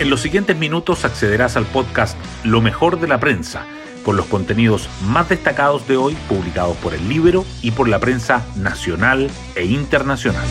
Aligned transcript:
En 0.00 0.10
los 0.10 0.20
siguientes 0.20 0.56
minutos 0.56 1.04
accederás 1.04 1.56
al 1.56 1.66
podcast 1.66 2.16
Lo 2.44 2.60
mejor 2.60 3.00
de 3.00 3.08
la 3.08 3.18
prensa, 3.18 3.66
con 4.04 4.16
los 4.16 4.26
contenidos 4.26 4.88
más 5.02 5.28
destacados 5.28 5.88
de 5.88 5.96
hoy 5.96 6.16
publicados 6.28 6.76
por 6.76 6.94
el 6.94 7.08
Libro 7.08 7.44
y 7.62 7.72
por 7.72 7.88
la 7.88 7.98
prensa 7.98 8.46
nacional 8.54 9.28
e 9.56 9.64
internacional. 9.64 10.46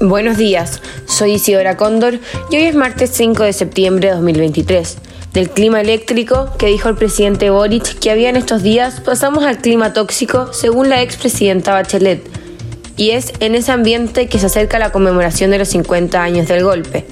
Buenos 0.00 0.36
días, 0.36 0.82
soy 1.06 1.34
Isidora 1.34 1.76
Cóndor 1.76 2.18
y 2.50 2.56
hoy 2.56 2.64
es 2.64 2.74
martes 2.74 3.10
5 3.10 3.44
de 3.44 3.52
septiembre 3.52 4.08
de 4.08 4.14
2023. 4.14 4.98
Del 5.32 5.48
clima 5.48 5.80
eléctrico 5.80 6.56
que 6.58 6.66
dijo 6.66 6.88
el 6.88 6.96
presidente 6.96 7.50
Boric 7.50 8.00
que 8.00 8.10
había 8.10 8.30
en 8.30 8.36
estos 8.36 8.64
días, 8.64 9.00
pasamos 9.00 9.44
al 9.44 9.58
clima 9.58 9.92
tóxico 9.92 10.52
según 10.52 10.88
la 10.88 11.02
expresidenta 11.02 11.72
Bachelet 11.72 12.41
y 12.96 13.10
es 13.10 13.32
en 13.40 13.54
ese 13.54 13.72
ambiente 13.72 14.28
que 14.28 14.38
se 14.38 14.46
acerca 14.46 14.78
la 14.78 14.92
conmemoración 14.92 15.50
de 15.50 15.58
los 15.58 15.68
50 15.68 16.22
años 16.22 16.48
del 16.48 16.64
golpe. 16.64 17.06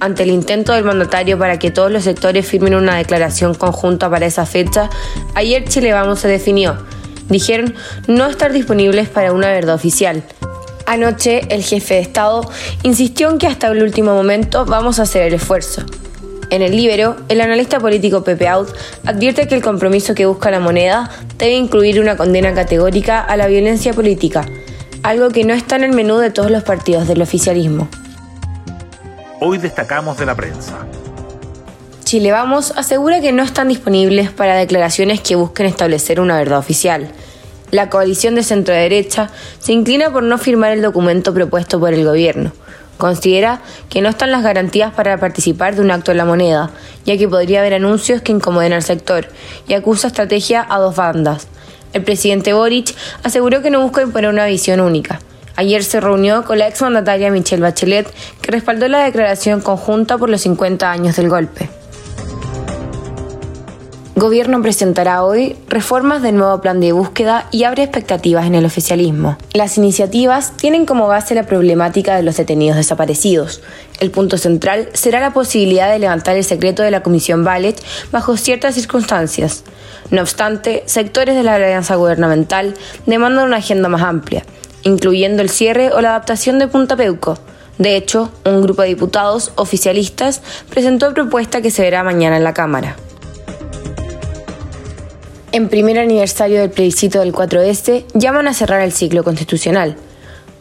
Ante 0.00 0.24
el 0.24 0.30
intento 0.30 0.72
del 0.72 0.84
mandatario 0.84 1.38
para 1.38 1.58
que 1.58 1.70
todos 1.70 1.90
los 1.90 2.04
sectores 2.04 2.46
firmen 2.46 2.74
una 2.74 2.96
declaración 2.96 3.54
conjunta 3.54 4.10
para 4.10 4.26
esa 4.26 4.44
fecha, 4.44 4.90
ayer 5.34 5.64
Chile 5.64 5.92
Vamos 5.92 6.20
se 6.20 6.28
definió. 6.28 6.76
Dijeron 7.28 7.74
no 8.06 8.26
estar 8.26 8.52
disponibles 8.52 9.08
para 9.08 9.32
una 9.32 9.48
verdad 9.48 9.76
oficial. 9.76 10.22
Anoche 10.86 11.42
el 11.48 11.62
jefe 11.62 11.94
de 11.94 12.00
Estado 12.00 12.42
insistió 12.82 13.30
en 13.30 13.38
que 13.38 13.46
hasta 13.46 13.68
el 13.68 13.82
último 13.82 14.14
momento 14.14 14.66
vamos 14.66 14.98
a 14.98 15.04
hacer 15.04 15.22
el 15.22 15.34
esfuerzo. 15.34 15.82
En 16.50 16.60
el 16.60 16.76
Libero, 16.76 17.16
el 17.30 17.40
analista 17.40 17.80
político 17.80 18.22
Pepe 18.22 18.46
Out 18.46 18.68
advierte 19.06 19.48
que 19.48 19.54
el 19.54 19.62
compromiso 19.62 20.14
que 20.14 20.26
busca 20.26 20.50
la 20.50 20.60
moneda 20.60 21.10
debe 21.38 21.54
incluir 21.54 21.98
una 22.00 22.18
condena 22.18 22.52
categórica 22.52 23.20
a 23.20 23.36
la 23.38 23.46
violencia 23.46 23.94
política 23.94 24.46
algo 25.04 25.28
que 25.28 25.44
no 25.44 25.52
está 25.52 25.76
en 25.76 25.84
el 25.84 25.92
menú 25.92 26.16
de 26.16 26.30
todos 26.30 26.50
los 26.50 26.62
partidos 26.62 27.06
del 27.06 27.20
oficialismo. 27.20 27.88
Hoy 29.38 29.58
destacamos 29.58 30.16
de 30.16 30.24
la 30.24 30.34
prensa. 30.34 30.78
Chile 32.04 32.32
Vamos 32.32 32.72
asegura 32.74 33.20
que 33.20 33.30
no 33.30 33.42
están 33.42 33.68
disponibles 33.68 34.30
para 34.30 34.56
declaraciones 34.56 35.20
que 35.20 35.36
busquen 35.36 35.66
establecer 35.66 36.20
una 36.20 36.38
verdad 36.38 36.58
oficial. 36.58 37.10
La 37.70 37.90
coalición 37.90 38.34
de 38.34 38.42
centro-derecha 38.42 39.28
se 39.58 39.74
inclina 39.74 40.10
por 40.10 40.22
no 40.22 40.38
firmar 40.38 40.72
el 40.72 40.80
documento 40.80 41.34
propuesto 41.34 41.78
por 41.78 41.92
el 41.92 42.06
gobierno. 42.06 42.52
Considera 42.96 43.60
que 43.90 44.00
no 44.00 44.08
están 44.08 44.30
las 44.30 44.42
garantías 44.42 44.94
para 44.94 45.18
participar 45.18 45.74
de 45.74 45.82
un 45.82 45.90
acto 45.90 46.12
de 46.12 46.16
la 46.16 46.24
moneda, 46.24 46.70
ya 47.04 47.18
que 47.18 47.28
podría 47.28 47.60
haber 47.60 47.74
anuncios 47.74 48.22
que 48.22 48.32
incomoden 48.32 48.72
al 48.72 48.82
sector, 48.82 49.28
y 49.68 49.74
acusa 49.74 50.06
estrategia 50.06 50.66
a 50.66 50.78
dos 50.78 50.96
bandas, 50.96 51.48
el 51.94 52.02
presidente 52.02 52.52
Boric 52.52 52.94
aseguró 53.22 53.62
que 53.62 53.70
no 53.70 53.80
busca 53.80 54.02
imponer 54.02 54.28
una 54.28 54.46
visión 54.46 54.80
única. 54.80 55.20
Ayer 55.56 55.84
se 55.84 56.00
reunió 56.00 56.44
con 56.44 56.58
la 56.58 56.66
exmandataria 56.66 57.30
Michelle 57.30 57.62
Bachelet, 57.62 58.12
que 58.42 58.50
respaldó 58.50 58.88
la 58.88 59.04
declaración 59.04 59.60
conjunta 59.60 60.18
por 60.18 60.28
los 60.28 60.42
50 60.42 60.90
años 60.90 61.16
del 61.16 61.28
golpe. 61.28 61.70
Gobierno 64.16 64.62
presentará 64.62 65.24
hoy 65.24 65.56
reformas 65.66 66.22
del 66.22 66.36
nuevo 66.36 66.60
plan 66.60 66.78
de 66.78 66.92
búsqueda 66.92 67.48
y 67.50 67.64
abre 67.64 67.82
expectativas 67.82 68.46
en 68.46 68.54
el 68.54 68.64
oficialismo. 68.64 69.36
Las 69.54 69.76
iniciativas 69.76 70.56
tienen 70.56 70.86
como 70.86 71.08
base 71.08 71.34
la 71.34 71.46
problemática 71.46 72.14
de 72.14 72.22
los 72.22 72.36
detenidos 72.36 72.76
desaparecidos. 72.76 73.60
El 73.98 74.12
punto 74.12 74.38
central 74.38 74.88
será 74.92 75.18
la 75.18 75.32
posibilidad 75.32 75.90
de 75.90 75.98
levantar 75.98 76.36
el 76.36 76.44
secreto 76.44 76.84
de 76.84 76.92
la 76.92 77.02
Comisión 77.02 77.42
Ballet 77.42 77.74
bajo 78.12 78.36
ciertas 78.36 78.76
circunstancias. 78.76 79.64
No 80.12 80.22
obstante, 80.22 80.84
sectores 80.86 81.34
de 81.34 81.42
la 81.42 81.56
alianza 81.56 81.96
gubernamental 81.96 82.74
demandan 83.06 83.46
una 83.46 83.56
agenda 83.56 83.88
más 83.88 84.02
amplia, 84.02 84.44
incluyendo 84.84 85.42
el 85.42 85.50
cierre 85.50 85.92
o 85.92 86.00
la 86.00 86.10
adaptación 86.10 86.60
de 86.60 86.68
Punta 86.68 86.94
Peuco. 86.94 87.36
De 87.78 87.96
hecho, 87.96 88.30
un 88.44 88.62
grupo 88.62 88.82
de 88.82 88.88
diputados 88.88 89.50
oficialistas 89.56 90.40
presentó 90.70 91.12
propuesta 91.12 91.62
que 91.62 91.72
se 91.72 91.82
verá 91.82 92.04
mañana 92.04 92.36
en 92.36 92.44
la 92.44 92.54
Cámara. 92.54 92.94
En 95.54 95.68
primer 95.68 96.00
aniversario 96.00 96.58
del 96.58 96.70
plebiscito 96.70 97.20
del 97.20 97.32
4S, 97.32 98.06
llaman 98.14 98.48
a 98.48 98.54
cerrar 98.54 98.80
el 98.80 98.90
ciclo 98.90 99.22
constitucional. 99.22 99.94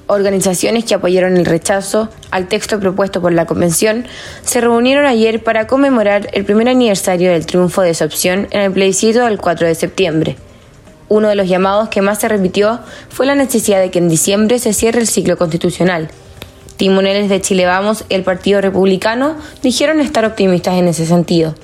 Organizaciones 0.05 0.85
que 0.85 0.93
apoyaron 0.93 1.35
el 1.35 1.47
rechazo 1.47 2.09
al 2.29 2.47
texto 2.47 2.79
propuesto 2.79 3.19
por 3.19 3.33
la 3.33 3.47
Convención 3.47 4.05
se 4.43 4.61
reunieron 4.61 5.07
ayer 5.07 5.43
para 5.43 5.65
conmemorar 5.65 6.29
el 6.33 6.45
primer 6.45 6.69
aniversario 6.69 7.31
del 7.31 7.47
triunfo 7.47 7.81
de 7.81 7.89
esa 7.89 8.05
opción 8.05 8.47
en 8.51 8.61
el 8.61 8.71
plebiscito 8.71 9.25
del 9.25 9.39
4 9.39 9.65
de 9.65 9.73
septiembre. 9.73 10.35
Uno 11.09 11.27
de 11.27 11.35
los 11.37 11.49
llamados 11.49 11.89
que 11.89 12.03
más 12.03 12.19
se 12.19 12.27
repitió 12.27 12.79
fue 13.09 13.25
la 13.25 13.33
necesidad 13.33 13.79
de 13.79 13.89
que 13.89 13.97
en 13.97 14.09
diciembre 14.09 14.59
se 14.59 14.73
cierre 14.73 14.99
el 14.99 15.07
ciclo 15.07 15.39
constitucional. 15.39 16.09
Timoneles 16.77 17.29
de 17.29 17.41
Chile 17.41 17.65
Vamos 17.65 18.05
y 18.09 18.13
el 18.13 18.21
Partido 18.21 18.61
Republicano 18.61 19.37
dijeron 19.63 19.99
estar 20.01 20.23
optimistas 20.23 20.75
en 20.75 20.87
ese 20.87 21.07
sentido. 21.07 21.55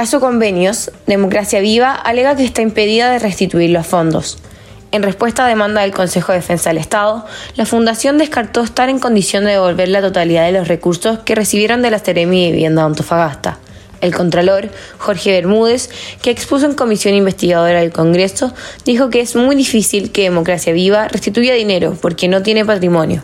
Caso 0.00 0.18
Convenios, 0.18 0.90
Democracia 1.06 1.60
Viva 1.60 1.92
alega 1.92 2.34
que 2.34 2.42
está 2.42 2.62
impedida 2.62 3.10
de 3.10 3.18
restituir 3.18 3.68
los 3.68 3.86
fondos. 3.86 4.38
En 4.92 5.02
respuesta 5.02 5.44
a 5.44 5.46
demanda 5.46 5.82
del 5.82 5.92
Consejo 5.92 6.32
de 6.32 6.38
Defensa 6.38 6.70
del 6.70 6.78
Estado, 6.78 7.26
la 7.54 7.66
Fundación 7.66 8.16
descartó 8.16 8.62
estar 8.62 8.88
en 8.88 8.98
condición 8.98 9.44
de 9.44 9.50
devolver 9.50 9.88
la 9.88 10.00
totalidad 10.00 10.46
de 10.46 10.52
los 10.52 10.68
recursos 10.68 11.18
que 11.18 11.34
recibieron 11.34 11.82
de 11.82 11.90
la 11.90 11.98
Seremi 11.98 12.46
de 12.46 12.52
Vivienda 12.52 12.80
de 12.80 12.86
Antofagasta. 12.86 13.58
El 14.00 14.14
Contralor, 14.14 14.70
Jorge 14.96 15.32
Bermúdez, 15.32 15.90
que 16.22 16.30
expuso 16.30 16.64
en 16.64 16.72
comisión 16.72 17.14
investigadora 17.14 17.80
del 17.80 17.92
Congreso, 17.92 18.54
dijo 18.86 19.10
que 19.10 19.20
es 19.20 19.36
muy 19.36 19.54
difícil 19.54 20.12
que 20.12 20.22
Democracia 20.22 20.72
Viva 20.72 21.08
restituya 21.08 21.52
dinero 21.52 21.94
porque 22.00 22.26
no 22.26 22.42
tiene 22.42 22.64
patrimonio. 22.64 23.22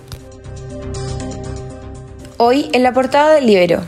Hoy, 2.37 2.69
en 2.75 2.83
la 2.83 2.93
portada 2.93 3.33
del 3.33 3.47
Libero, 3.47 3.83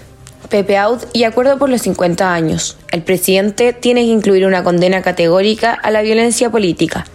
Pepe 0.49 0.77
Out 0.79 1.05
y 1.13 1.25
acuerdo 1.25 1.59
por 1.59 1.69
los 1.69 1.83
50 1.83 2.33
años. 2.33 2.77
El 2.91 3.03
presidente 3.03 3.73
tiene 3.73 4.03
que 4.03 4.13
incluir 4.13 4.47
una 4.47 4.65
condena 4.65 5.03
categórica 5.03 5.73
a 5.73 5.91
la 5.91 6.03
violencia 6.03 6.51
política. 6.51 7.07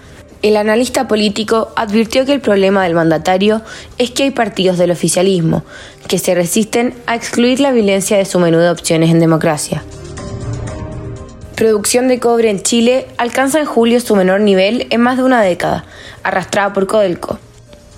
El 0.43 0.57
analista 0.57 1.07
político 1.07 1.71
advirtió 1.75 2.25
que 2.25 2.33
el 2.33 2.41
problema 2.41 2.83
del 2.83 2.95
mandatario 2.95 3.61
es 3.97 4.11
que 4.11 4.23
hay 4.23 4.31
partidos 4.31 4.77
del 4.77 4.91
oficialismo 4.91 5.63
que 6.07 6.19
se 6.19 6.35
resisten 6.35 6.93
a 7.07 7.15
excluir 7.15 7.59
la 7.59 7.71
violencia 7.71 8.17
de 8.17 8.25
su 8.25 8.39
menú 8.39 8.59
de 8.59 8.69
opciones 8.69 9.09
en 9.09 9.19
democracia. 9.19 9.83
Producción 11.55 12.07
de 12.09 12.19
cobre 12.19 12.49
en 12.49 12.61
Chile 12.61 13.07
alcanza 13.17 13.59
en 13.59 13.65
julio 13.65 14.01
su 14.01 14.15
menor 14.15 14.41
nivel 14.41 14.87
en 14.89 15.01
más 15.01 15.17
de 15.17 15.23
una 15.23 15.41
década, 15.41 15.85
arrastrada 16.23 16.73
por 16.73 16.87
Codelco. 16.87 17.39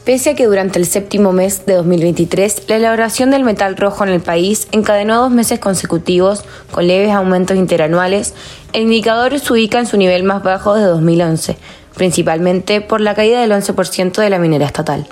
Pese 0.06 0.30
a 0.30 0.36
que 0.36 0.46
durante 0.46 0.78
el 0.78 0.86
séptimo 0.86 1.34
mes 1.34 1.66
de 1.66 1.74
2023 1.74 2.70
la 2.70 2.76
elaboración 2.76 3.32
del 3.32 3.44
metal 3.44 3.76
rojo 3.76 4.04
en 4.04 4.12
el 4.12 4.22
país 4.22 4.68
encadenó 4.72 5.20
dos 5.20 5.32
meses 5.32 5.58
consecutivos 5.58 6.46
con 6.70 6.86
leves 6.86 7.12
aumentos 7.12 7.58
interanuales, 7.58 8.36
el 8.74 8.84
indicador 8.84 9.40
se 9.40 9.52
ubica 9.52 9.80
en 9.80 9.88
su 9.88 9.98
nivel 9.98 10.22
más 10.22 10.44
bajo 10.44 10.76
de 10.76 10.84
2011, 10.84 11.58
principalmente 11.96 12.82
por 12.82 13.02
la 13.02 13.16
caída 13.16 13.42
del 13.42 13.52
11% 13.52 14.22
de 14.22 14.30
la 14.30 14.38
minera 14.38 14.68
estatal. 14.68 15.08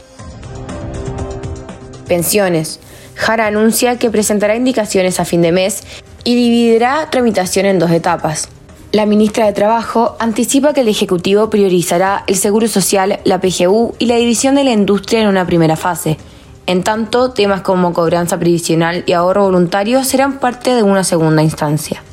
Pensiones. 2.07 2.79
Jara 3.15 3.47
anuncia 3.47 3.97
que 3.97 4.11
presentará 4.11 4.55
indicaciones 4.55 5.19
a 5.19 5.25
fin 5.25 5.41
de 5.41 5.51
mes 5.51 5.81
y 6.23 6.35
dividirá 6.35 7.09
tramitación 7.09 7.65
en 7.65 7.79
dos 7.79 7.89
etapas. 7.89 8.47
La 8.93 9.07
ministra 9.07 9.47
de 9.47 9.53
Trabajo 9.53 10.15
anticipa 10.19 10.71
que 10.71 10.81
el 10.81 10.87
Ejecutivo 10.87 11.49
priorizará 11.49 12.23
el 12.27 12.35
Seguro 12.35 12.67
Social, 12.67 13.19
la 13.23 13.41
PGU 13.41 13.95
y 13.97 14.05
la 14.05 14.17
división 14.17 14.53
de 14.53 14.63
la 14.63 14.69
industria 14.69 15.21
en 15.21 15.29
una 15.29 15.47
primera 15.47 15.75
fase. 15.75 16.19
En 16.67 16.83
tanto, 16.83 17.31
temas 17.31 17.61
como 17.61 17.91
cobranza 17.91 18.37
previsional 18.37 19.03
y 19.07 19.13
ahorro 19.13 19.45
voluntario 19.45 20.03
serán 20.03 20.37
parte 20.37 20.75
de 20.75 20.83
una 20.83 21.03
segunda 21.03 21.41
instancia. 21.41 22.03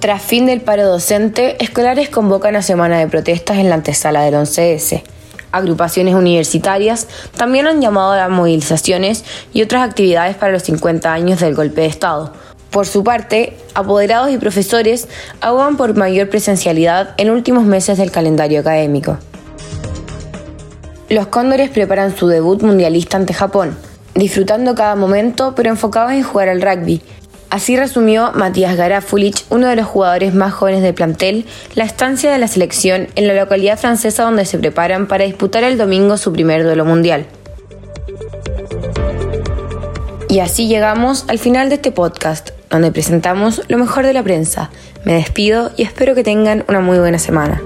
Tras 0.00 0.22
fin 0.22 0.46
del 0.46 0.60
paro 0.60 0.88
docente, 0.88 1.62
escolares 1.62 2.08
convocan 2.08 2.56
a 2.56 2.62
semana 2.62 2.98
de 2.98 3.06
protestas 3.06 3.58
en 3.58 3.68
la 3.68 3.76
antesala 3.76 4.22
del 4.22 4.34
11S. 4.34 5.04
Agrupaciones 5.52 6.16
universitarias 6.16 7.06
también 7.36 7.68
han 7.68 7.80
llamado 7.80 8.10
a 8.10 8.16
las 8.16 8.30
movilizaciones 8.30 9.24
y 9.52 9.62
otras 9.62 9.88
actividades 9.88 10.34
para 10.34 10.50
los 10.50 10.64
50 10.64 11.12
años 11.12 11.38
del 11.38 11.54
golpe 11.54 11.82
de 11.82 11.86
Estado 11.86 12.32
por 12.70 12.86
su 12.86 13.02
parte, 13.02 13.56
apoderados 13.74 14.30
y 14.30 14.38
profesores 14.38 15.08
abogan 15.40 15.76
por 15.76 15.96
mayor 15.96 16.28
presencialidad 16.28 17.14
en 17.16 17.30
últimos 17.30 17.64
meses 17.64 17.98
del 17.98 18.10
calendario 18.10 18.60
académico. 18.60 19.18
Los 21.08 21.28
Cóndores 21.28 21.70
preparan 21.70 22.14
su 22.14 22.28
debut 22.28 22.62
mundialista 22.62 23.16
ante 23.16 23.32
Japón, 23.32 23.76
disfrutando 24.14 24.74
cada 24.74 24.94
momento 24.94 25.54
pero 25.56 25.70
enfocados 25.70 26.12
en 26.12 26.22
jugar 26.22 26.50
al 26.50 26.60
rugby. 26.60 27.00
Así 27.48 27.78
resumió 27.78 28.32
Matías 28.34 28.76
Garafulich, 28.76 29.46
uno 29.48 29.68
de 29.68 29.76
los 29.76 29.86
jugadores 29.86 30.34
más 30.34 30.52
jóvenes 30.52 30.82
del 30.82 30.92
plantel, 30.92 31.46
la 31.74 31.84
estancia 31.84 32.30
de 32.30 32.36
la 32.36 32.46
selección 32.46 33.08
en 33.14 33.26
la 33.26 33.32
localidad 33.32 33.78
francesa 33.78 34.24
donde 34.24 34.44
se 34.44 34.58
preparan 34.58 35.06
para 35.06 35.24
disputar 35.24 35.64
el 35.64 35.78
domingo 35.78 36.18
su 36.18 36.30
primer 36.30 36.62
duelo 36.62 36.84
mundial. 36.84 37.24
Y 40.28 40.40
así 40.40 40.68
llegamos 40.68 41.24
al 41.28 41.38
final 41.38 41.70
de 41.70 41.76
este 41.76 41.90
podcast 41.90 42.57
donde 42.70 42.92
presentamos 42.92 43.62
lo 43.68 43.78
mejor 43.78 44.06
de 44.06 44.12
la 44.12 44.22
prensa. 44.22 44.70
Me 45.04 45.14
despido 45.14 45.70
y 45.76 45.82
espero 45.82 46.14
que 46.14 46.24
tengan 46.24 46.64
una 46.68 46.80
muy 46.80 46.98
buena 46.98 47.18
semana. 47.18 47.60